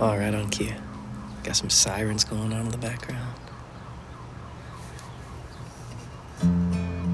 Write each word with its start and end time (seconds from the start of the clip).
All 0.00 0.16
right, 0.16 0.32
on 0.32 0.48
cue. 0.48 0.76
Got 1.42 1.56
some 1.56 1.70
sirens 1.70 2.22
going 2.22 2.52
on 2.52 2.66
in 2.66 2.68
the 2.68 2.78
background. 2.78 3.34
Mm-hmm. 6.40 7.08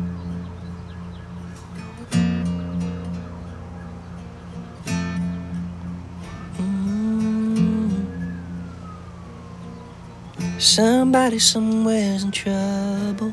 Somebody 10.58 11.38
somewhere's 11.38 12.22
in 12.22 12.32
trouble 12.32 13.32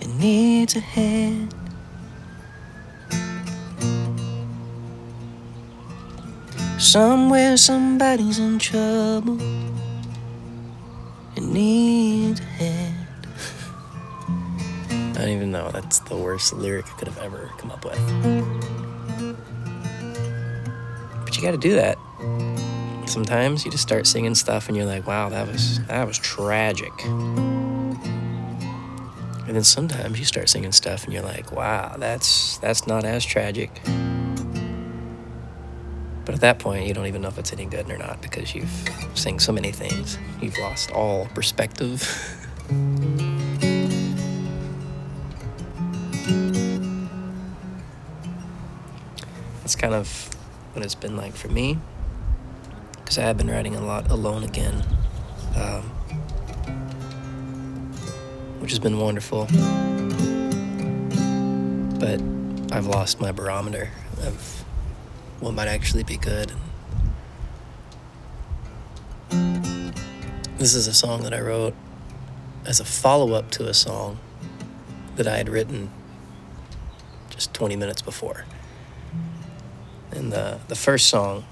and 0.00 0.18
needs 0.18 0.74
a 0.74 0.80
hand. 0.80 1.54
Somewhere 6.84 7.56
somebody's 7.56 8.38
in 8.38 8.58
trouble 8.58 9.40
and 11.34 11.50
needs 11.50 12.40
a 12.40 12.44
hand. 12.44 13.06
I 14.90 15.12
don't 15.14 15.30
even 15.30 15.50
know. 15.50 15.70
That's 15.70 16.00
the 16.00 16.14
worst 16.14 16.52
lyric 16.52 16.84
I 16.86 16.90
could 16.90 17.08
have 17.08 17.16
ever 17.18 17.50
come 17.56 17.70
up 17.70 17.86
with. 17.86 17.98
But 21.24 21.34
you 21.34 21.42
gotta 21.42 21.56
do 21.56 21.74
that. 21.74 21.96
Sometimes 23.08 23.64
you 23.64 23.70
just 23.70 23.82
start 23.82 24.06
singing 24.06 24.34
stuff 24.34 24.68
and 24.68 24.76
you're 24.76 24.84
like, 24.84 25.06
wow, 25.06 25.30
that 25.30 25.48
was 25.48 25.82
that 25.86 26.06
was 26.06 26.18
tragic. 26.18 26.92
And 27.06 27.96
then 29.56 29.64
sometimes 29.64 30.18
you 30.18 30.26
start 30.26 30.50
singing 30.50 30.72
stuff 30.72 31.04
and 31.04 31.14
you're 31.14 31.22
like, 31.22 31.50
wow, 31.50 31.96
that's 31.96 32.58
that's 32.58 32.86
not 32.86 33.04
as 33.04 33.24
tragic. 33.24 33.70
But 36.34 36.42
at 36.42 36.56
that 36.56 36.64
point, 36.64 36.88
you 36.88 36.94
don't 36.94 37.06
even 37.06 37.22
know 37.22 37.28
if 37.28 37.38
it's 37.38 37.52
any 37.52 37.64
good 37.64 37.88
or 37.88 37.96
not 37.96 38.20
because 38.20 38.56
you've 38.56 38.68
seen 39.14 39.38
so 39.38 39.52
many 39.52 39.70
things. 39.70 40.18
You've 40.42 40.58
lost 40.58 40.90
all 40.90 41.26
perspective. 41.26 42.00
That's 49.60 49.76
kind 49.76 49.94
of 49.94 50.28
what 50.72 50.84
it's 50.84 50.96
been 50.96 51.16
like 51.16 51.36
for 51.36 51.46
me 51.46 51.78
because 52.96 53.16
I 53.16 53.22
have 53.22 53.38
been 53.38 53.48
writing 53.48 53.76
a 53.76 53.80
lot 53.80 54.10
alone 54.10 54.42
again, 54.42 54.84
um, 55.54 55.84
which 58.58 58.72
has 58.72 58.80
been 58.80 58.98
wonderful. 58.98 59.46
But 62.00 62.20
I've 62.76 62.88
lost 62.88 63.20
my 63.20 63.30
barometer 63.30 63.92
of 64.26 64.63
what 65.44 65.52
might 65.52 65.68
actually 65.68 66.02
be 66.02 66.16
good. 66.16 66.50
This 70.56 70.74
is 70.74 70.86
a 70.86 70.94
song 70.94 71.22
that 71.24 71.34
I 71.34 71.40
wrote 71.40 71.74
as 72.64 72.80
a 72.80 72.84
follow 72.84 73.34
up 73.34 73.50
to 73.52 73.68
a 73.68 73.74
song 73.74 74.18
that 75.16 75.28
I 75.28 75.36
had 75.36 75.50
written 75.50 75.90
just 77.28 77.52
20 77.52 77.76
minutes 77.76 78.00
before. 78.00 78.46
And 80.12 80.32
the, 80.32 80.60
the 80.68 80.74
first 80.74 81.08
song 81.08 81.44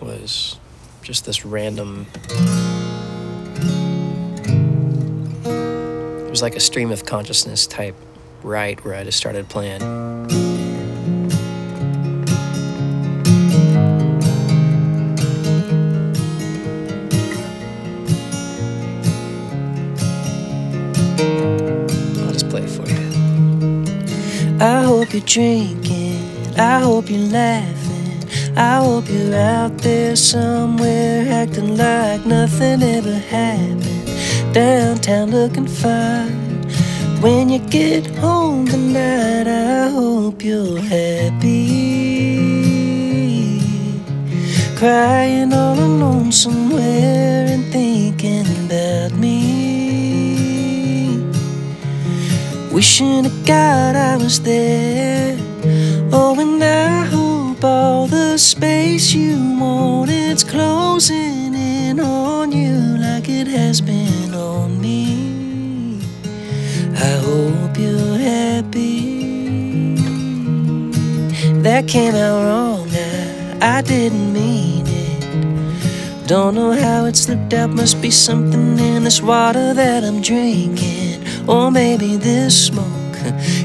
was 0.00 0.56
just 1.02 1.24
this 1.24 1.44
random. 1.44 2.06
It 5.44 6.30
was 6.30 6.42
like 6.42 6.54
a 6.54 6.60
stream 6.60 6.92
of 6.92 7.04
consciousness 7.04 7.66
type 7.66 7.96
write 8.44 8.84
where 8.84 8.94
I 8.94 9.02
just 9.02 9.18
started 9.18 9.48
playing. 9.48 10.53
You're 25.14 25.22
drinking. 25.26 26.20
I 26.58 26.80
hope 26.80 27.08
you're 27.08 27.30
laughing. 27.30 28.28
I 28.56 28.78
hope 28.78 29.08
you're 29.08 29.34
out 29.36 29.78
there 29.78 30.16
somewhere 30.16 31.26
acting 31.30 31.76
like 31.76 32.26
nothing 32.26 32.82
ever 32.82 33.14
happened. 33.14 34.52
Downtown 34.52 35.30
looking 35.30 35.68
fine. 35.68 36.62
When 37.20 37.48
you 37.48 37.60
get 37.60 38.06
home 38.16 38.66
tonight, 38.66 39.46
I 39.46 39.88
hope 39.88 40.42
you're 40.42 40.80
happy. 40.80 41.54
Crying 44.76 45.52
all 45.52 45.78
alone 45.78 46.32
somewhere 46.32 47.46
and 47.48 47.72
thinking 47.72 48.46
about 48.66 49.12
me. 49.12 49.53
Wishing 52.84 53.22
to 53.22 53.30
God 53.46 53.96
I 53.96 54.18
was 54.18 54.42
there. 54.42 55.38
Oh, 56.12 56.38
and 56.38 56.62
I 56.62 57.06
hope 57.06 57.64
all 57.64 58.06
the 58.06 58.36
space 58.36 59.14
you 59.14 59.38
want 59.58 60.10
it's 60.10 60.44
closing 60.44 61.54
in 61.54 61.98
on 61.98 62.52
you 62.52 62.76
like 62.98 63.30
it 63.30 63.46
has 63.46 63.80
been 63.80 64.34
on 64.34 64.82
me. 64.82 65.98
I 66.94 67.12
hope 67.24 67.78
you're 67.78 68.18
happy. 68.18 69.94
That 71.62 71.88
came 71.88 72.14
out 72.14 72.42
wrong. 72.44 72.88
I, 73.62 73.78
I 73.78 73.80
didn't 73.80 74.30
mean 74.34 74.84
it. 74.86 76.28
Don't 76.28 76.54
know 76.54 76.72
how 76.72 77.06
it 77.06 77.16
slipped 77.16 77.54
out. 77.54 77.70
Must 77.70 78.02
be 78.02 78.10
something 78.10 78.78
in 78.78 79.04
this 79.04 79.22
water 79.22 79.72
that 79.72 80.04
I'm 80.04 80.20
drinking. 80.20 81.13
Or 81.46 81.70
maybe 81.70 82.16
this 82.16 82.66
smoke. 82.66 83.18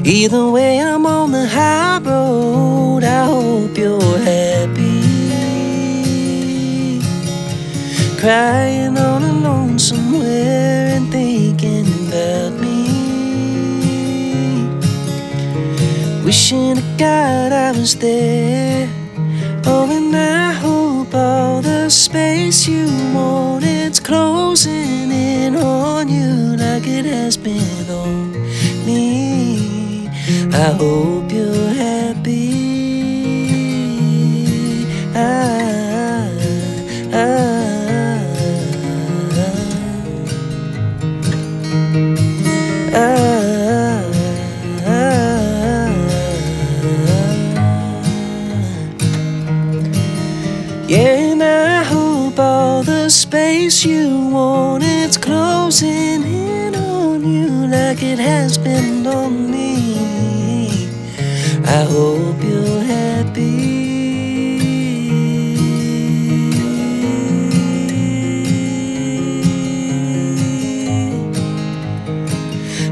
Either 0.04 0.50
way, 0.50 0.80
I'm 0.80 1.06
on 1.06 1.32
the 1.32 1.46
high 1.46 1.98
road. 1.98 3.04
I 3.04 3.24
hope 3.24 3.76
you're 3.76 4.18
happy. 4.18 5.00
Crying 8.18 8.98
all 8.98 9.24
alone 9.24 9.78
somewhere 9.78 10.96
and 10.96 11.10
thinking 11.10 11.86
about 12.08 12.52
me. 12.60 12.90
Wishing 16.22 16.76
to 16.76 16.82
God 16.98 17.52
I 17.52 17.72
was 17.72 17.96
there. 17.96 18.88
Oh, 19.64 19.88
and 19.90 20.14
I 20.14 20.52
hope 20.52 21.14
all 21.14 21.62
the 21.62 21.88
space 21.88 22.68
you 22.68 22.86
wanted's 23.14 24.00
closing 24.00 25.10
in 25.10 25.56
on 25.56 26.08
you 26.10 26.49
like 26.80 26.88
it 26.88 27.04
has 27.04 27.36
been 27.36 27.90
on 27.90 28.32
me. 28.86 30.08
I 30.52 30.72
hope 30.78 31.30
you're 31.30 31.74
happy. 31.74 31.99
Like 57.70 58.02
it 58.02 58.18
has 58.18 58.58
been 58.58 59.06
on 59.06 59.48
me. 59.50 60.90
I 61.64 61.84
hope 61.84 62.42
you're 62.42 62.82
happy. 62.82 63.70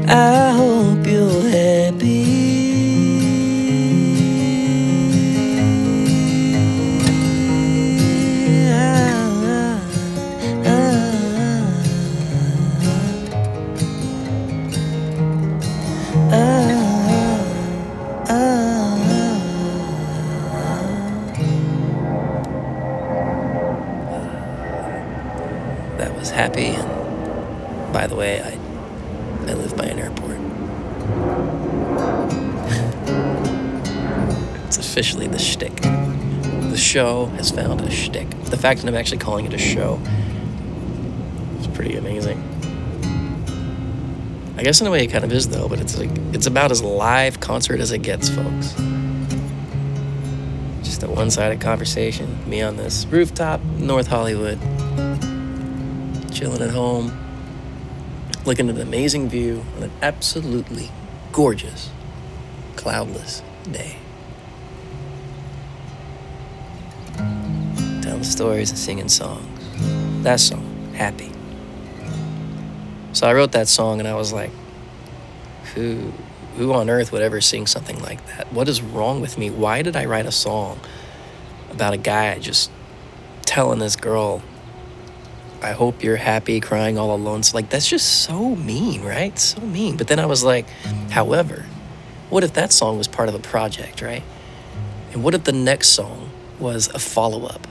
I 0.07 0.48
That 26.09 26.17
was 26.17 26.31
happy. 26.31 26.65
And 26.65 27.93
by 27.93 28.07
the 28.07 28.15
way, 28.15 28.41
I 28.41 28.57
I 29.47 29.53
live 29.53 29.77
by 29.77 29.85
an 29.85 29.99
airport. 29.99 30.39
It's 34.65 34.77
officially 34.77 35.27
the 35.27 35.39
shtick. 35.39 35.75
The 35.81 36.77
show 36.77 37.25
has 37.37 37.49
found 37.49 37.81
a 37.81 37.89
shtick. 37.89 38.29
The 38.45 38.57
fact 38.57 38.81
that 38.81 38.87
I'm 38.87 38.95
actually 38.95 39.17
calling 39.17 39.45
it 39.45 39.53
a 39.53 39.57
show 39.57 39.99
is 41.59 41.67
pretty 41.67 41.95
amazing. 41.95 42.37
I 44.57 44.63
guess 44.63 44.79
in 44.79 44.85
a 44.85 44.91
way 44.91 45.03
it 45.03 45.07
kind 45.07 45.23
of 45.23 45.31
is 45.31 45.49
though, 45.49 45.67
but 45.67 45.79
it's 45.79 45.97
like 45.97 46.11
it's 46.33 46.45
about 46.45 46.71
as 46.71 46.83
live 46.83 47.39
concert 47.39 47.79
as 47.79 47.91
it 47.91 48.03
gets, 48.03 48.29
folks. 48.29 48.73
Just 50.83 51.01
a 51.03 51.07
one-sided 51.07 51.61
conversation. 51.61 52.37
Me 52.49 52.61
on 52.61 52.77
this 52.77 53.05
rooftop, 53.07 53.61
North 53.77 54.07
Hollywood, 54.07 54.59
chilling 56.29 56.61
at 56.61 56.69
home, 56.69 57.11
looking 58.45 58.69
at 58.69 58.75
an 58.75 58.81
amazing 58.81 59.29
view 59.29 59.65
on 59.77 59.83
an 59.83 59.91
absolutely 60.01 60.89
gorgeous, 61.31 61.89
cloudless 62.75 63.41
day. 63.71 63.97
Telling 68.01 68.23
stories 68.23 68.69
and 68.69 68.79
singing 68.79 69.09
songs. 69.09 69.45
That 70.23 70.39
song, 70.39 70.93
Happy. 70.93 71.31
So 73.13 73.27
I 73.27 73.33
wrote 73.33 73.53
that 73.53 73.67
song 73.67 73.99
and 73.99 74.07
I 74.07 74.15
was 74.15 74.33
like, 74.33 74.51
who 75.73 76.11
who 76.57 76.73
on 76.73 76.89
earth 76.89 77.13
would 77.13 77.21
ever 77.21 77.39
sing 77.39 77.67
something 77.67 78.01
like 78.01 78.25
that? 78.27 78.51
What 78.51 78.67
is 78.67 78.81
wrong 78.81 79.21
with 79.21 79.37
me? 79.37 79.49
Why 79.49 79.81
did 79.81 79.95
I 79.95 80.05
write 80.05 80.25
a 80.25 80.31
song 80.31 80.79
about 81.71 81.93
a 81.93 81.97
guy 81.97 82.37
just 82.39 82.69
telling 83.45 83.79
this 83.79 83.95
girl, 83.95 84.41
I 85.61 85.71
hope 85.71 86.03
you're 86.03 86.15
happy, 86.15 86.59
crying 86.59 86.97
all 86.97 87.13
alone? 87.13 87.39
It's 87.39 87.53
like, 87.53 87.69
that's 87.69 87.87
just 87.87 88.23
so 88.23 88.55
mean, 88.55 89.01
right? 89.01 89.37
So 89.37 89.59
mean. 89.59 89.97
But 89.97 90.07
then 90.07 90.19
I 90.19 90.25
was 90.25 90.43
like, 90.43 90.69
however, 91.09 91.65
what 92.29 92.43
if 92.43 92.53
that 92.53 92.71
song 92.71 92.97
was 92.97 93.07
part 93.07 93.27
of 93.27 93.33
the 93.33 93.41
project, 93.41 94.01
right? 94.01 94.23
And 95.11 95.23
what 95.23 95.33
if 95.33 95.43
the 95.43 95.51
next 95.51 95.89
song 95.89 96.29
was 96.59 96.87
a 96.89 96.99
follow 96.99 97.45
up? 97.45 97.67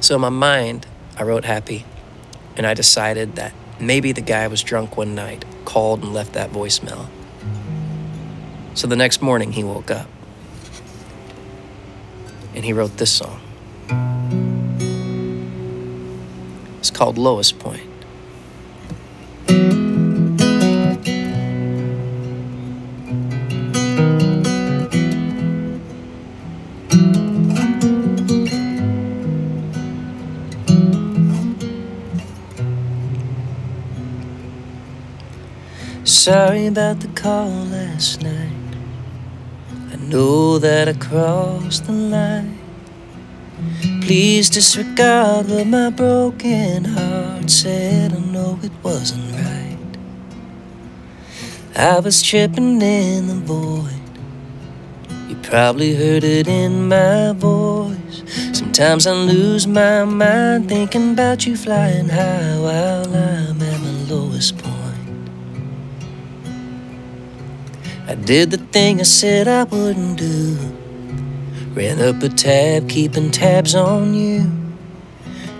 So 0.00 0.14
in 0.14 0.20
my 0.20 0.28
mind, 0.28 0.86
I 1.16 1.24
wrote 1.24 1.44
Happy, 1.44 1.84
and 2.56 2.66
I 2.66 2.74
decided 2.74 3.34
that 3.36 3.52
maybe 3.80 4.12
the 4.12 4.20
guy 4.20 4.46
was 4.46 4.62
drunk 4.62 4.96
one 4.96 5.14
night, 5.14 5.44
called 5.64 6.02
and 6.02 6.14
left 6.14 6.34
that 6.34 6.50
voicemail. 6.50 7.08
So 8.74 8.86
the 8.86 8.96
next 8.96 9.20
morning 9.20 9.52
he 9.52 9.64
woke 9.64 9.90
up 9.90 10.08
and 12.54 12.64
he 12.64 12.72
wrote 12.72 12.96
this 12.96 13.10
song. 13.10 13.40
Called 16.98 17.16
Lowest 17.16 17.60
Point. 17.60 17.80
Sorry 36.02 36.66
about 36.66 36.98
the 36.98 37.06
call 37.14 37.48
last 37.48 38.22
night. 38.22 38.50
I 39.92 39.96
know 39.98 40.58
that 40.58 40.88
I 40.88 40.94
crossed 40.94 41.86
the 41.86 41.92
line. 41.92 42.58
Please 44.08 44.48
disregard 44.48 45.50
what 45.50 45.66
my 45.66 45.90
broken 45.90 46.82
heart 46.82 47.50
said. 47.50 48.14
I 48.14 48.18
know 48.20 48.58
it 48.62 48.72
wasn't 48.82 49.34
right. 49.34 49.98
I 51.76 52.00
was 52.00 52.22
tripping 52.22 52.80
in 52.80 53.26
the 53.26 53.34
void. 53.34 54.00
You 55.28 55.36
probably 55.42 55.94
heard 55.94 56.24
it 56.24 56.48
in 56.48 56.88
my 56.88 57.34
voice. 57.34 58.22
Sometimes 58.54 59.06
I 59.06 59.12
lose 59.12 59.66
my 59.66 60.06
mind 60.06 60.70
thinking 60.70 61.12
about 61.12 61.44
you 61.44 61.54
flying 61.54 62.08
high 62.08 62.58
while 62.58 63.14
I'm 63.14 63.60
at 63.60 63.78
my 63.78 63.90
lowest 64.08 64.56
point. 64.56 65.28
I 68.06 68.14
did 68.14 68.52
the 68.52 68.56
thing 68.72 69.00
I 69.00 69.02
said 69.02 69.46
I 69.46 69.64
wouldn't 69.64 70.16
do. 70.16 70.77
Ran 71.78 72.00
up 72.00 72.20
a 72.24 72.28
tab, 72.28 72.88
keeping 72.88 73.30
tabs 73.30 73.76
on 73.76 74.12
you. 74.12 74.50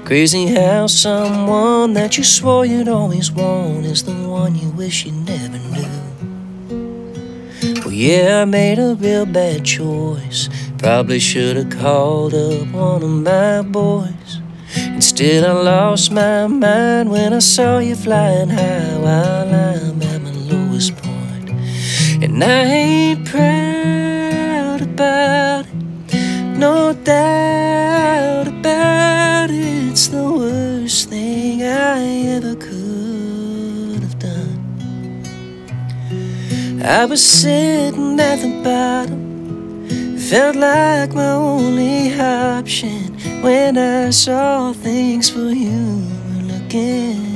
Crazy 0.05 0.49
how 0.49 0.89
someone 0.89 1.93
that 1.93 2.19
you 2.19 2.25
swore 2.25 2.67
you'd 2.67 2.89
always 2.89 3.31
want 3.31 3.87
is 3.87 4.03
the 4.03 4.11
one 4.29 4.57
you 4.57 4.69
wish 4.71 5.07
you 5.07 5.13
never 5.13 5.59
knew. 5.71 5.87
Well, 7.83 7.93
yeah, 7.93 8.43
I 8.43 8.47
made 8.47 8.81
a 8.81 8.97
real 8.97 9.27
bad 9.27 9.65
choice. 9.65 10.49
Probably 10.79 11.21
should 11.21 11.55
have 11.55 11.71
called 11.71 12.35
up 12.35 12.67
one 12.73 13.05
of 13.05 13.11
my 13.11 13.63
boys. 13.63 14.41
Instead, 14.75 15.45
I 15.45 15.53
lost 15.53 16.11
my 16.11 16.49
mind 16.49 17.13
when 17.13 17.33
I 17.33 17.39
saw 17.39 17.79
you 17.79 17.95
flying 17.95 18.49
high 18.49 18.99
while 18.99 19.55
I'm 19.55 20.03
at 20.03 20.21
my 20.21 20.33
lowest 20.33 20.97
point. 20.97 21.51
And 22.25 22.43
I 22.43 22.65
ain't 22.65 23.25
proud 23.25 23.58
I 36.89 37.05
was 37.05 37.23
sitting 37.23 38.19
at 38.19 38.37
the 38.37 38.63
bottom, 38.65 40.17
felt 40.17 40.57
like 40.57 41.13
my 41.13 41.33
only 41.33 42.19
option 42.19 43.13
when 43.43 43.77
I 43.77 44.09
saw 44.09 44.73
things 44.73 45.29
for 45.29 45.51
you 45.51 46.03
were 46.25 46.55
looking. 46.55 47.28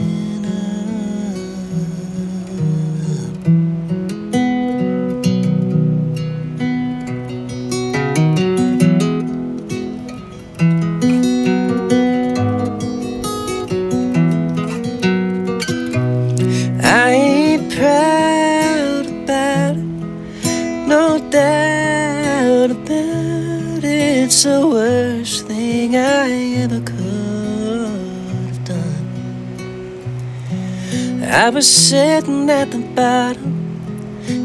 Sitting 32.22 32.50
at 32.50 32.70
the 32.70 32.78
bottom. 32.94 33.52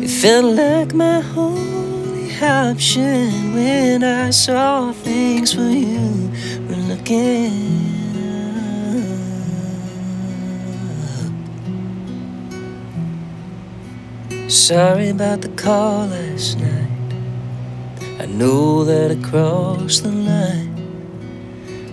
It 0.04 0.10
felt 0.10 0.56
like 0.56 0.94
my 0.96 1.22
only 1.36 2.32
option 2.42 3.54
when 3.54 4.04
I 4.04 4.32
saw 4.32 4.92
things 4.94 5.54
for 5.54 5.70
you 5.70 6.32
were 6.68 6.84
looking. 6.92 7.54
up. 14.40 14.50
Sorry 14.50 15.10
about 15.10 15.42
the 15.42 15.50
call 15.50 16.08
last 16.08 16.58
night. 16.60 16.90
I 18.20 18.26
know 18.26 18.86
that 18.86 19.12
I 19.12 19.30
crossed 19.30 20.02
the 20.04 20.10
line. 20.10 20.74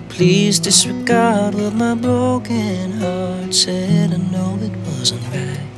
Please 0.09 0.59
disregard 0.59 1.55
what 1.55 1.75
my 1.75 1.95
broken 1.95 2.93
heart 2.93 3.53
said. 3.53 4.15
I 4.15 4.17
know 4.33 4.59
it 4.63 4.75
wasn't 4.87 5.23
right. 5.35 5.74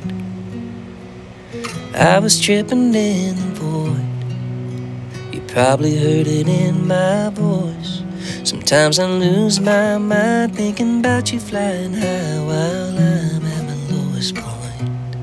I 1.99 2.19
was 2.19 2.39
tripping 2.39 2.93
in 2.93 3.35
the 3.35 3.59
void. 3.59 5.33
You 5.33 5.41
probably 5.47 5.97
heard 5.97 6.27
it 6.27 6.47
in 6.47 6.87
my 6.87 7.31
voice. 7.31 8.03
Sometimes 8.43 8.99
I 8.99 9.07
lose 9.07 9.59
my 9.59 9.97
mind 9.97 10.55
thinking 10.55 10.99
about 10.99 11.33
you 11.33 11.39
flying 11.39 11.95
high 11.95 12.39
while 12.45 12.99
I'm 12.99 13.43
at 13.43 13.63
my 13.65 13.73
lowest 13.89 14.35
point. 14.35 15.15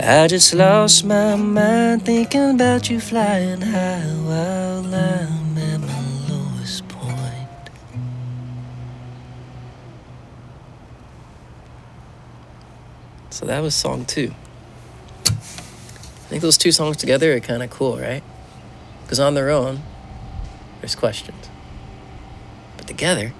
I 0.00 0.26
just 0.28 0.54
lost 0.54 1.04
my 1.04 1.36
mind 1.36 2.06
thinking 2.06 2.54
about 2.54 2.88
you 2.88 3.00
flying 3.00 3.60
high 3.60 4.00
while 4.24 4.94
I'm 4.94 5.35
That 13.46 13.62
was 13.62 13.74
song 13.74 14.04
two. 14.04 14.34
I 15.26 16.28
think 16.28 16.42
those 16.42 16.58
two 16.58 16.72
songs 16.72 16.96
together 16.96 17.36
are 17.36 17.40
kind 17.40 17.62
of 17.62 17.70
cool, 17.70 17.96
right? 17.96 18.24
Because 19.02 19.20
on 19.20 19.34
their 19.34 19.50
own, 19.50 19.82
there's 20.80 20.96
questions. 20.96 21.48
But 22.76 22.88
together, 22.88 23.32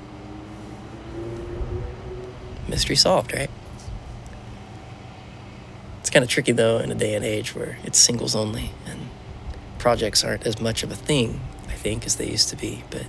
mystery 2.68 2.94
solved, 2.94 3.34
right? 3.34 3.50
It's 6.00 6.10
kind 6.10 6.22
of 6.22 6.30
tricky 6.30 6.52
though 6.52 6.78
in 6.78 6.92
a 6.92 6.94
day 6.94 7.14
and 7.14 7.24
age 7.24 7.56
where 7.56 7.78
it's 7.82 7.98
singles 7.98 8.36
only 8.36 8.70
and 8.86 9.08
projects 9.78 10.22
aren't 10.22 10.46
as 10.46 10.60
much 10.60 10.84
of 10.84 10.92
a 10.92 10.96
thing, 10.96 11.40
I 11.68 11.72
think, 11.72 12.06
as 12.06 12.14
they 12.14 12.30
used 12.30 12.48
to 12.50 12.56
be. 12.56 12.84
But 12.90 13.06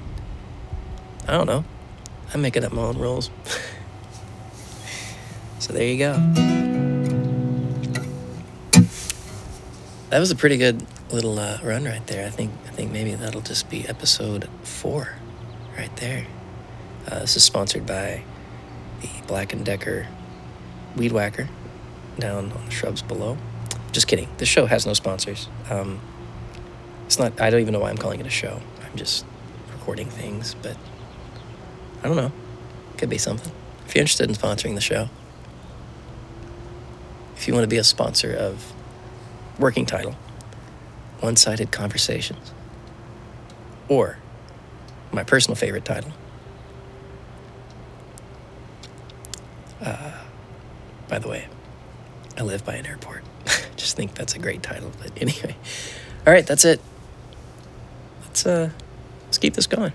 I 1.28 1.34
don't 1.34 1.46
know. 1.46 1.64
I'm 2.34 2.42
making 2.42 2.64
up 2.64 2.74
my 2.74 2.82
own 2.82 2.98
rules. 2.98 3.30
so 5.60 5.74
there 5.74 5.88
you 5.88 6.00
go. 6.00 6.57
That 10.10 10.20
was 10.20 10.32
a 10.32 10.36
pretty 10.38 10.56
good 10.56 10.86
little 11.12 11.38
uh, 11.38 11.60
run 11.62 11.84
right 11.84 12.06
there. 12.08 12.26
I 12.26 12.30
think 12.30 12.52
I 12.66 12.70
think 12.70 12.94
maybe 12.94 13.14
that'll 13.16 13.42
just 13.42 13.70
be 13.70 13.86
episode 13.86 14.48
four, 14.64 15.10
right 15.78 15.94
there. 15.98 16.26
Uh, 17.06 17.20
this 17.20 17.36
is 17.36 17.44
sponsored 17.44 17.86
by 17.86 18.24
the 19.02 19.10
Black 19.28 19.52
and 19.52 19.66
Decker 19.66 20.08
Weed 20.96 21.12
Whacker 21.12 21.50
down 22.20 22.52
on 22.54 22.66
the 22.66 22.72
shrubs 22.72 23.02
below. 23.02 23.38
Just 23.92 24.08
kidding. 24.08 24.30
This 24.38 24.48
show 24.48 24.66
has 24.66 24.86
no 24.86 24.94
sponsors. 24.94 25.50
Um, 25.70 26.00
it's 27.06 27.20
not. 27.20 27.40
I 27.42 27.50
don't 27.50 27.60
even 27.60 27.74
know 27.74 27.82
why 27.82 27.90
I'm 27.90 27.98
calling 27.98 28.22
it 28.22 28.26
a 28.26 28.30
show. 28.30 28.62
I'm 28.86 28.96
just 28.96 29.26
recording 29.74 30.08
things, 30.10 30.56
but 30.62 30.78
I 32.02 32.08
don't 32.08 32.16
know. 32.16 32.32
Could 32.98 33.10
be 33.10 33.18
something. 33.18 33.52
If 33.86 33.94
you're 33.94 34.04
interested 34.04 34.30
in 34.30 34.36
sponsoring 34.38 34.76
the 34.76 34.82
show, 34.82 35.10
if 37.36 37.46
you 37.46 37.54
want 37.54 37.66
to 37.66 37.70
be 37.70 37.78
a 37.78 37.84
sponsor 37.84 38.34
of 38.34 38.74
working 39.60 39.86
title, 39.86 40.16
one 41.20 41.36
sided 41.36 41.72
conversations, 41.72 42.52
or 43.88 44.18
my 45.12 45.24
personal 45.24 45.56
favorite 45.56 45.86
title, 45.86 46.12
uh, 49.82 50.12
by 51.08 51.20
the 51.20 51.28
way, 51.28 51.48
I 52.38 52.44
live 52.44 52.66
by 52.66 52.76
an 52.76 52.86
airport. 52.86 53.24
Just 53.76 53.96
think 53.96 54.14
that's 54.14 54.36
a 54.36 54.40
great 54.40 54.62
title. 54.64 54.92
But 55.02 55.12
anyway, 55.22 55.56
all 56.26 56.34
right, 56.34 56.46
that's 56.46 56.66
it. 56.66 56.82
Let's 58.24 58.46
uh, 58.46 58.70
let's 59.26 59.38
keep 59.38 59.54
this 59.54 59.68
going. 59.68 59.94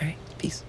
All 0.00 0.06
right, 0.06 0.16
peace. 0.38 0.64